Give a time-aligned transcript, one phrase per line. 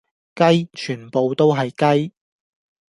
[0.35, 2.13] 雞，全部都係雞